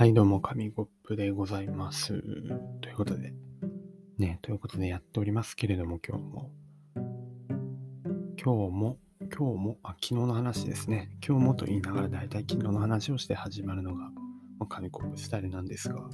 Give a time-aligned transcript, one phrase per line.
[0.00, 2.22] はい、どうも、紙コップでございます。
[2.80, 3.34] ということで、
[4.16, 6.50] ね、ということでやっておりますけれども、今日も、
[8.42, 11.10] 今日も、今日も、あ、昨日の話ですね。
[11.22, 14.10] 今日もと言いながら、だいたい昨日の話をして始まるのが、ま
[14.60, 16.08] あ紙コップスタイルなんですが、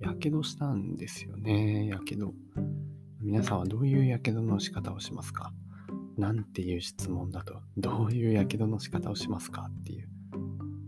[0.00, 2.32] やけどしたんですよね、やけど。
[3.20, 5.52] 皆さんはどういうやけどの仕方をしますか？
[6.16, 9.68] なんていう質問だと、どういうやけどの仕方をしますか？
[9.68, 10.08] っていう。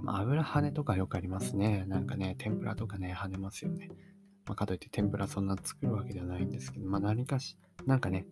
[0.06, 1.84] 油跳ねとかよくありますね。
[1.86, 3.88] なんかね、天ぷらとかね、跳ねますよね。
[4.46, 7.56] まあ、かといって天ぷらそんな作るわけではないんですけど、まあ何かし、
[7.86, 8.26] なんかね、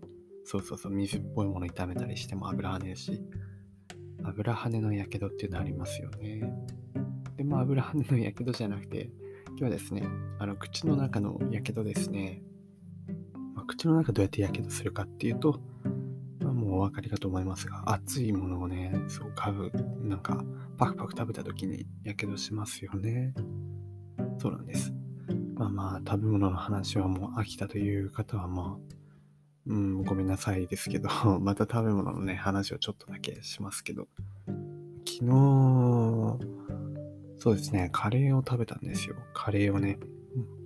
[0.44, 3.22] そうそうそう、水っぽいもの炒めたりしても油跳ねるし、
[4.24, 6.42] 油跳ねのやけどっていうのありますよね。
[7.36, 9.10] で、まあ油跳ねのやけどじゃなくて、
[9.50, 10.04] 今日はですね、
[10.38, 12.42] あの口の中のやけどですね。
[13.54, 15.60] まあ、口の中どうやってやけどするかっていうと、
[16.80, 19.70] お分かりかと思いますが、熱いものをね、そう、買う、
[20.02, 20.42] なんか、
[20.78, 23.34] パクパク食べた時にやけどしますよね。
[24.38, 24.92] そうなんです。
[25.54, 28.94] まあまあ、食べ物の話はもう飽きたという方はまあ、
[29.66, 31.10] うん、ごめんなさいですけど、
[31.40, 34.08] また食べ物のね、話をちょっとだけしますけど、
[35.06, 36.40] 昨日、
[37.36, 39.16] そうですね、カレーを食べたんですよ。
[39.34, 39.98] カレーをね。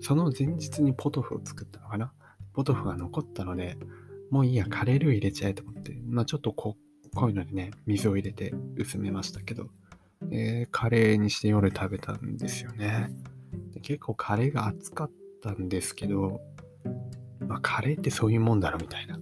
[0.01, 2.13] その前日にポトフを作ったのかな。
[2.53, 3.77] ポトフが残ったので、
[4.35, 6.77] もういいや、カレールー入れちゃえと思って、まあちょっとこ
[7.15, 9.69] 濃いのでね、水を入れて薄めましたけど、
[10.23, 13.11] でカレーにして夜食べたんですよね。
[13.73, 15.11] で結構カレーが熱かっ
[15.41, 16.41] たんですけど、
[17.47, 19.21] まあ、カレーってそういうもんだろみたいな。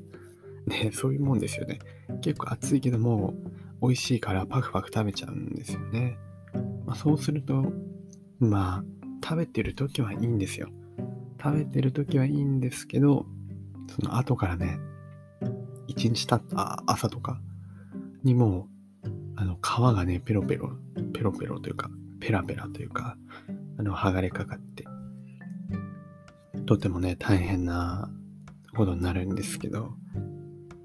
[0.66, 1.80] ね、そういうもんですよね。
[2.22, 3.34] 結構熱いけども、
[3.82, 6.16] 美味しいからパクパク食べちゃうんですよね。
[6.86, 7.70] まあ、そうすると、
[8.38, 8.84] まあ、
[9.22, 10.70] 食べてる時はいいんですよ。
[11.38, 13.26] 食べてる時はいいんですけど、
[13.94, 14.78] その後からね、
[15.86, 17.40] 一日経った朝とか
[18.24, 18.68] にも
[19.04, 20.70] う、あの、皮がね、ペロペロ、
[21.12, 23.16] ペロペロというか、ペラペラというか、
[23.78, 24.84] あの、剥がれかかって、
[26.66, 28.08] とてもね、大変な
[28.76, 29.94] ことになるんですけど、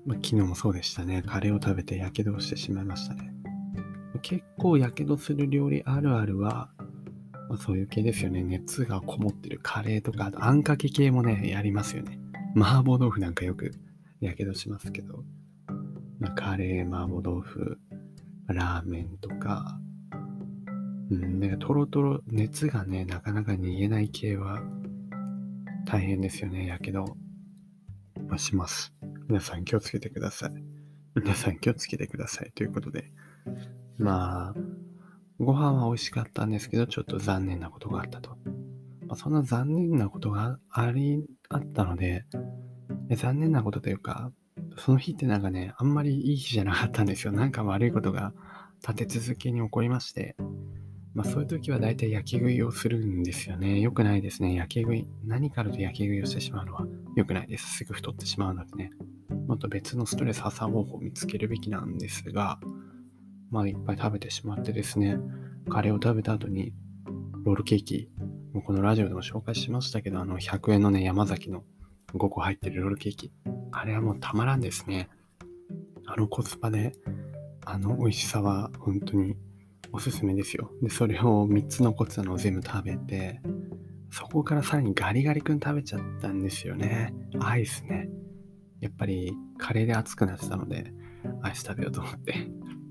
[0.06, 1.22] まあ、昨日もそうでしたね。
[1.22, 3.32] カレーを食べて火傷をしてしまいましたね。
[4.22, 6.70] 結構火傷する料理あるあるは、
[7.50, 8.44] まあ、そういう系ですよね。
[8.44, 12.20] 熱がこもってるカレーとか、あとあんかけ系もね、やりますよね。
[12.56, 13.74] 麻婆豆腐なんかよく
[14.22, 15.24] 火傷しますけど、
[16.20, 17.78] まあ、カレー、麻婆豆腐、
[18.48, 19.80] ラーメンとか、
[21.10, 24.62] うん、なんかトロトロ、熱がね、なかなか逃げない系は
[25.86, 27.06] 大変ですよね、やけど、
[28.28, 28.94] まあ、します。
[29.28, 30.52] 皆さん気をつけてください。
[31.16, 32.52] 皆さん気をつけてください。
[32.52, 33.12] ということで、
[33.98, 34.54] まあ、
[35.40, 38.38] ご飯は美味しかったんですけど、ちょっと残念なことがあったと。
[39.08, 42.26] まあ、そんな残念なことがあり、あったので、
[43.16, 44.32] 残念なことというか、
[44.78, 47.32] その日ってなんかね、あんまりいい日じゃなかったんですよ。
[47.32, 48.34] なんか悪いことが
[48.82, 50.36] 立て続けに起こりまして、
[51.14, 53.80] まあそういう時は大体焼き食いをするんですよね。
[53.80, 54.54] 良くないですね。
[54.54, 55.08] 焼き食い。
[55.26, 56.86] 何かあると焼き食いをしてしまうのは？
[57.16, 57.78] 良くないです。
[57.78, 58.92] すぐ太ってしまうのでね。
[59.48, 62.60] もっと別のストレス発散方法を見つけるべきなんですが、
[63.50, 65.18] まあいっぱい食べてしまってですね、
[65.70, 66.74] カレーを食べた後に
[67.46, 68.10] ロールケーキ、
[68.54, 71.64] もうこのラジオでも紹介しましたけど、あの100円のね、山崎の
[72.14, 73.32] 5個入ってるロールケーキ。
[73.72, 75.10] あれはもうたまらんですね。
[76.06, 76.94] あのコスパで、
[77.66, 79.36] あの美味しさは本当に
[79.92, 80.72] おすすめですよ。
[80.82, 83.42] で、それを3つ残ってたのを全部食べて、
[84.12, 87.14] そこからさらにガリガリ君食べちゃったんですよね。
[87.40, 88.10] アイスね。
[88.80, 90.94] やっぱりカレーで熱くなってたので、
[91.42, 92.34] アイス食べようと思って。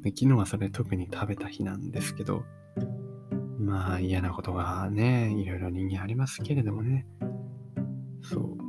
[0.03, 2.44] で昨日はそれ特に食べた日なんですけど、
[3.59, 7.06] まあ嫌なことがね、いろいろ人間ありますけれどもね。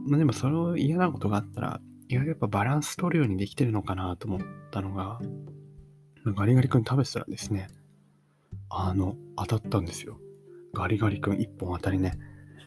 [0.08, 4.40] まあでもその嫌なことがあったら、意外とやっぱバランス取るようにできてるのかなと思っ
[4.72, 5.20] たのが、
[6.26, 7.70] ガリガリ君食べてたらですね、
[8.70, 10.20] あの、当たったんですよ。
[10.74, 12.18] ガリガリ君1本当たりね。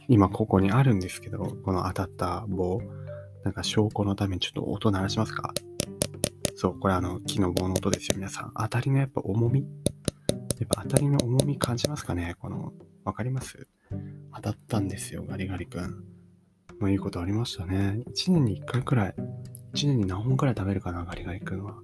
[0.08, 2.80] 今ここにあるんですけど、この当たった棒、
[3.44, 5.54] なんか証拠のためにちょっと音鳴らしますか？
[6.56, 8.52] そう、これあの木の棒の音ですよ、皆さん。
[8.54, 9.60] 当たりのやっぱ重み？
[9.60, 9.66] や
[10.64, 12.34] っぱ当たりの重み感じますかね？
[12.38, 12.72] この、
[13.04, 13.68] わかります？
[14.34, 16.04] 当たったんですよ、ガリガリ君。
[16.80, 18.02] まあいいことありましたね。
[18.08, 19.14] 1年に1回くらい、
[19.74, 21.78] 1年に何本くらい食べるかな、ガリガリ君は。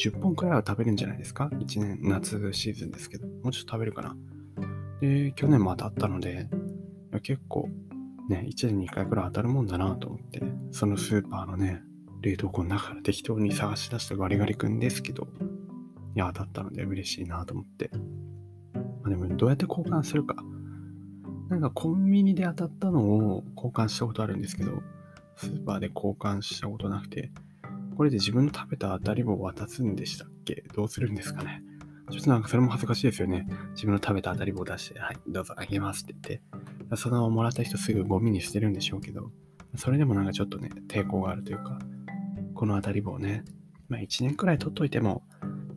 [0.00, 3.26] 10本くらいは食べるんじゃないですか ?1 年、夏シーズンですけど。
[3.26, 4.16] もうちょっと食べるかな。
[5.00, 6.48] で、去年も当たったので、
[7.22, 7.68] 結構、
[8.28, 11.82] ね、1年に1回くらい当たるもんだなと思って、そのスーパーのね、
[12.22, 15.26] 冷凍庫の中から適当に探し出したガリガリ君ですけど、
[16.14, 17.90] いや、当たったので嬉しいなと思って。
[19.02, 20.36] まあ、でも、どうやって交換するか。
[21.48, 24.82] なんかコンビニで当たったのを交換したことあるんですけど、
[25.36, 27.30] スーパーで交換したことなくて、
[27.96, 30.64] これで自分の食べた当たり棒を渡すんでしたっけ？
[30.74, 31.62] どうするんですかね？
[32.10, 33.46] ちょっとなんかそれも恥ずかしいですよね。
[33.74, 39.30] 自分の食べた当たり棒を出して、はい、どうぞあげますって言って、そのもらった人すぐゴミに捨てるんでしょうけど、
[39.76, 41.78] それでもなんかちょっとね、抵抗があるというか、
[42.54, 43.44] この当たり棒ね、
[43.88, 45.22] まあ1年くらい取っといても、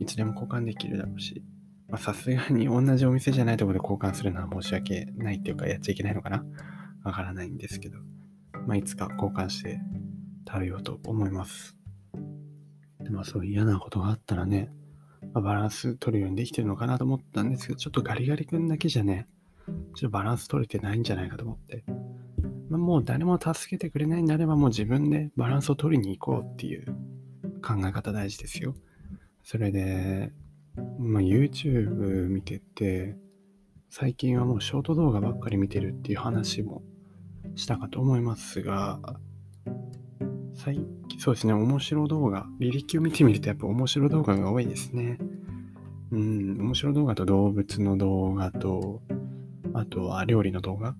[0.00, 1.42] いつでも交換できるだろうし、
[1.96, 6.44] さすがに同じお店じゃないところで交換するのは申し訳ないっていうか、やっちゃいけないのかな？
[7.02, 7.98] わからないんですけど、
[8.66, 9.80] まあいつか交換して
[10.46, 11.76] 食べようと思います。
[13.00, 14.70] でまあそういう嫌なことがあったらね、
[15.32, 19.26] まあ、バランス取るようにできてるのかなと思ったんですけど、ちょっとガリガリ君だけじゃね、
[19.66, 21.84] ちょっとバランス取れてないんじゃないかと思って、
[22.68, 26.84] まあ、もう誰も助けてくれないんであればもう自分でバランスを取りに行こうっていう
[27.62, 28.74] 考え方大事ですよ。
[29.42, 30.32] それで、
[30.98, 33.16] まあ、YouTube 見てて、
[33.90, 36.82] 最近はもうショート動画ばっかり見てるっていう話も
[37.54, 39.00] したかと思いますが、
[40.54, 40.76] 最
[41.08, 45.18] 近、そうですね、面白動画、履歴を見てみるとやっぱ面白動画が多いですね。
[46.10, 49.02] うん、面白動画と動物の動画と、
[49.74, 50.96] あとは料理の動画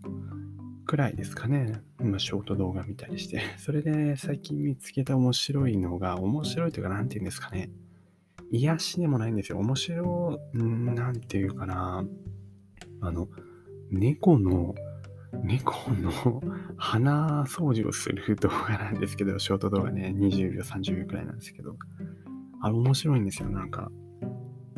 [0.87, 1.83] くらいですかね。
[2.01, 3.43] 今、ショート動画見たりして。
[3.59, 7.71] それで最近見つけた面白いのが、面白いというか、なんて言うんですかね。
[8.51, 9.59] 癒しでもないんですよ。
[9.59, 12.05] 面白い、なんていうかな。
[13.01, 13.29] あの、
[13.91, 14.75] 猫の、
[15.43, 16.43] 猫の
[16.77, 21.77] 鼻掃除をする動画なんですけど、ショート動画ね、20秒、30秒くらいなんですけど、
[22.61, 23.51] あれ面白いんですよ。
[23.51, 23.91] なんか、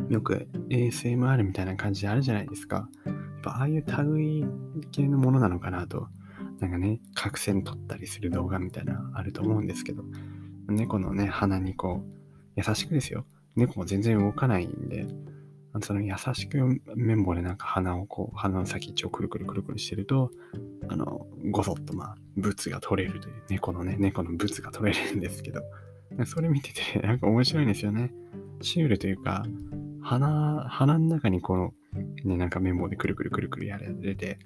[0.08, 2.88] よく ASMR みたいな感じであるじゃないですか。
[3.06, 4.44] やっぱああいう類
[4.90, 6.08] 系のものなのかなと、
[6.58, 10.04] なんかね、角栓取ったりする動画みたいなあると思うんですけど、
[10.68, 12.20] 猫のね、鼻にこう、
[12.56, 13.24] 優しくですよ。
[13.60, 15.06] 猫も全然動かないんで、
[15.82, 20.30] その優しく綿棒でなんか鼻をこう、鼻の先っちをくるくるくるくるしてると、
[20.88, 25.62] あの、ごそっとまあ、ブツが取れるという、猫のね、猫のブツが取れるんですけど、
[26.26, 28.12] それ見てて、なんか面白いんですよね。
[28.62, 29.44] シュールというか、
[30.02, 31.72] 鼻、鼻の中にこの、
[32.24, 34.38] ね、なんか綿棒でくるくるくるくるやられて、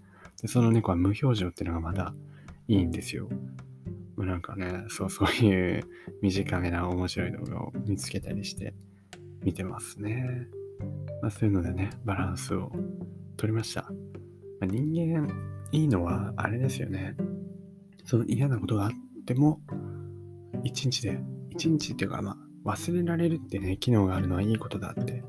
[0.43, 2.15] でその猫は無表情っていうのがまた
[2.69, 3.29] いいんですよ。
[4.19, 5.85] なんかね、そう、そういう
[6.23, 8.75] 短めな面白い動画を見つけたりして
[9.45, 10.49] 見てますね。
[11.23, 12.73] まあ、そういうのでね、バランスを
[13.37, 13.83] 取りました。
[13.83, 13.89] ま
[14.63, 15.29] あ、人間、
[15.73, 17.17] いいのはあれですよね。
[18.05, 18.91] その嫌なことがあっ
[19.27, 19.61] ても、
[20.63, 21.21] 一日で、
[21.51, 25.23] 一日っていうか、まあ、忘れられるってね、機能があるのはいいことだって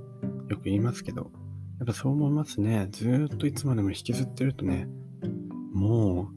[0.50, 1.32] よく言いますけど、
[1.80, 2.88] やっぱそう思いますね。
[2.92, 4.88] ずっといつまでも引きずってるとね、
[5.74, 6.30] も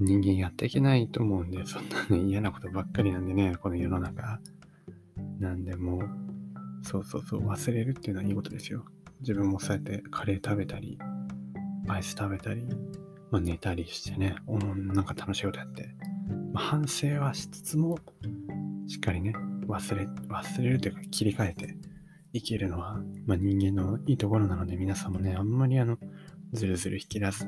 [0.00, 4.40] う人間やっていけないと思うんで、そんなね、嫌なことばっかりなんでね、この世の中。
[5.38, 6.23] なんでもう、
[6.84, 8.84] そうそうそう、忘れるっていうのはいいことですよ。
[9.20, 10.98] 自分もそうやってカレー食べたり、
[11.88, 12.66] アイス食べたり、
[13.30, 15.94] まあ、寝たりしてね、なんか楽しいことやって、
[16.52, 17.98] まあ、反省はしつつも、
[18.86, 19.32] しっかりね、
[19.66, 21.76] 忘れ、忘れるというか切り替えて、
[22.34, 25.98] 生きるのは、まあ、人間のいいところなので、皆さんもね、あんまりあの、
[26.52, 27.46] ずるずる引き出す、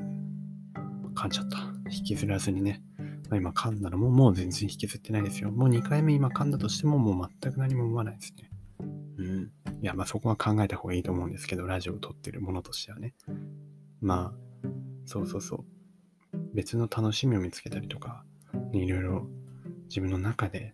[1.13, 1.57] 噛んじゃった。
[1.91, 2.81] 引きずらずにね、
[3.29, 5.51] まあ、今噛んだらもうもう全然引きずってないですよ。
[5.51, 8.49] もう2回目今噛んだとしてももう全く何も思わないですね。
[9.17, 9.51] うん。
[9.81, 13.13] いや、まあそこは考えた方がいいと思うんですけど、ラジオを撮ってるものとしてはね。
[14.01, 14.33] ま
[14.63, 14.67] あ、
[15.05, 15.65] そうそうそう。
[16.53, 18.23] 別の楽しみを見つけたりとか、
[18.71, 19.27] ね、いろいろ
[19.89, 20.73] 自分の中で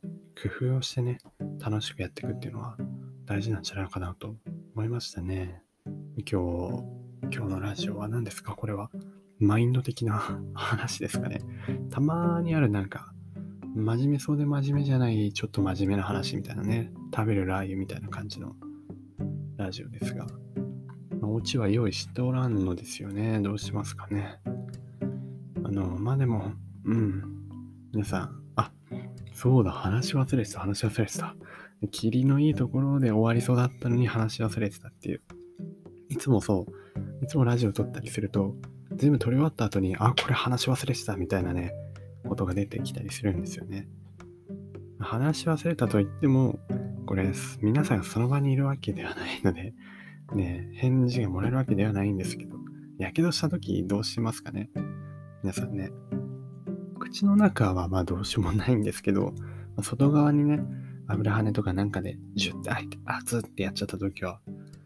[0.59, 1.19] 工夫をしてね、
[1.59, 2.77] 楽しくやっていくっていうのは、
[3.25, 4.35] 大事なんじゃないかなと
[4.75, 5.63] 思いましたね。
[6.17, 6.83] 今日、
[7.31, 8.55] 今日のラジオは何ですか？
[8.55, 8.89] これは。
[9.39, 11.41] マインド的な 話ですかね。
[11.89, 13.13] たまにあるなんか、
[13.75, 16.91] 真面目そうで真面目じゃない、ちょっと真面目な話みたいなね。
[17.15, 18.55] 食べるラー油みたいな感じの
[19.57, 20.25] ラジオですが。
[21.21, 23.39] まあ、オチは用意しておらんのですよね。
[23.39, 24.39] どうしますかね。
[25.63, 26.51] あの、まあでも、
[26.85, 27.23] うん。
[27.93, 28.71] 皆さん、あ、
[29.33, 31.35] そうだ、話し忘れてた、話し忘れてた。
[31.91, 35.21] 霧のいいところで終わりそうだったのに話し忘れてたっていう。
[36.09, 38.55] いつもそう、いつもラジオ撮ったりすると、
[38.95, 41.73] 全部撮り終わった後に、あ、これ話し忘れてたみたいなね、
[42.27, 43.87] ことが出てきたりするんですよね。
[44.99, 46.59] 話し忘れたと言っても、
[47.05, 47.31] これ、
[47.61, 49.73] 皆さんがその場にいるわけではないので、
[50.35, 52.57] ね、返事がもらえるわけではないんですけど、
[52.97, 54.69] やけどした時どうしますかね？
[55.43, 55.91] 皆さんね。
[56.99, 59.33] 口の中はまあどうしようもないんですけど、
[59.81, 60.63] 外側にね、
[61.07, 64.39] 油跳ねとかなんかでジュッて開いて、熱ってやっちゃった時は、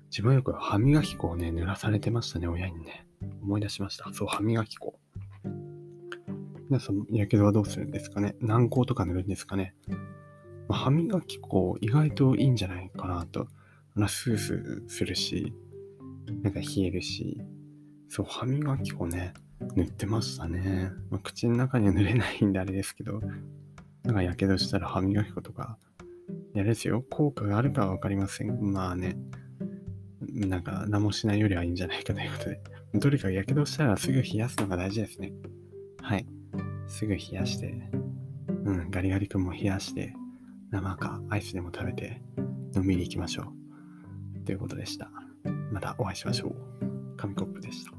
[0.10, 3.06] 自分よく歯磨き粉をね、濡らされてましたね、親にね。
[3.44, 4.12] 思い出しました。
[4.14, 5.00] そう、歯磨き粉。
[6.70, 8.36] 皆さん、やけどはどうするんですかね？
[8.42, 9.76] 軟膏とか塗るんですかね、
[10.70, 13.48] 歯磨き粉、意外といいんじゃないかなと。
[14.08, 15.54] スースーするし、
[16.44, 17.42] なんか冷えるし、
[18.10, 19.34] そう、歯磨き粉ね、
[19.76, 20.92] 塗ってましたね。
[21.10, 23.22] まあ、口の中には塗れないんであれですけど、
[24.04, 25.78] なんかやけどしたら歯磨き粉とか
[26.54, 27.04] やですよ。
[27.10, 28.72] 効果があるかはわかりません。
[28.72, 29.18] まあね。
[30.22, 32.62] なんか何もしないよりはいいんじゃないかということで、
[33.00, 35.34] とにかくやけどしたらすぐ冷やすのが大事ですね。
[36.02, 36.26] はい。
[36.88, 37.90] すぐ冷やして、
[38.66, 40.14] うん、ガリガリ君も冷やして、
[40.72, 42.22] 生かアイスでも食べて、
[42.76, 43.54] 飲みに行きましょ
[44.36, 44.46] う。
[44.46, 45.10] ということでした。
[45.72, 47.16] またお会いしましょう。
[47.18, 47.97] 紙コップでした。